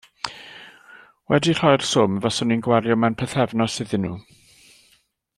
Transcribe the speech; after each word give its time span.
Wedi 1.33 1.53
rhoi'r 1.59 1.83
swm 1.89 2.15
faswn 2.23 2.55
i'n 2.55 2.63
gwario 2.67 2.97
mewn 3.01 3.17
pythefnos 3.19 3.77
iddyn 3.85 4.07
nhw. 4.07 4.15